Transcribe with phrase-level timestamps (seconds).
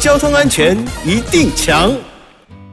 [0.00, 1.90] 交通安全一定强。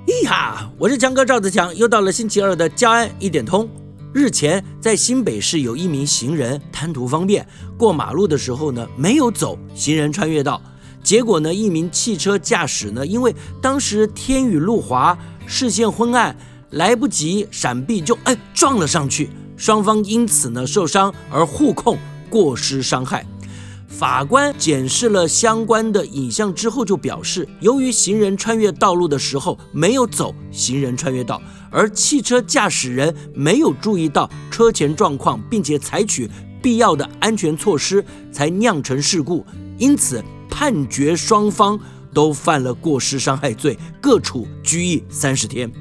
[0.06, 3.68] 咿哈，我是强哥赵子强，又到了星期二的交安一点通。
[4.14, 7.46] 日前，在新北市有一名行人贪图方便，
[7.80, 10.62] 过马路的时候呢，没有走行人穿越道，
[11.02, 15.18] 结果呢，一名汽车驾驶呢，因为当时天雨路滑，
[15.48, 16.36] 视线昏暗，
[16.70, 21.98] 来不及闪避就，就哎撞了上去，双方因此呢受伤而互控
[22.30, 23.26] 过失伤害。
[23.88, 36.30] 法官检视了相关的影像之后，就表示，由于行人穿越道路的时候没有走行人穿越道，而汽车驾驶人没有注意到车前状况，并且采取
[36.62, 39.46] 必要的安全措施，才酿成事故。
[39.78, 41.80] 因此，判决双方
[42.14, 45.72] 都犯了过失伤害罪，各处拘役三十天。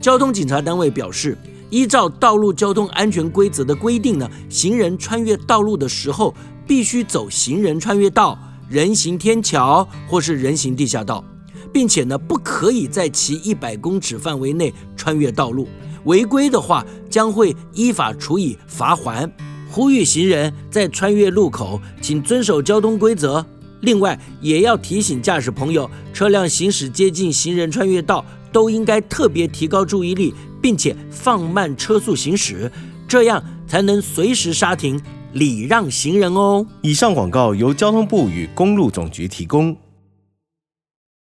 [0.00, 1.38] 交通警察单位表示，
[1.72, 6.34] 依照道路交通安全规则的规定呢，行人穿越道路的时候，
[6.66, 11.24] 必须走行人穿越道、人行天桥或是人行地下道，
[11.72, 15.66] 并且呢，不可以在其一百公尺范围内穿越道路。
[16.04, 19.30] 违规的话，将会依法处以罚锾。
[19.70, 23.46] 呼吁行人在穿越路口，请遵守交通规则。
[23.80, 32.70] 另外，也要提醒驾驶朋友，车辆行驶接近行人穿越道，都应该特别提高注意力，并且放慢车速行驶，
[33.06, 34.98] 这样才能随时刹停。
[35.32, 36.66] 礼让行人哦。
[36.82, 39.76] 以上广告由交通部与公路总局提供。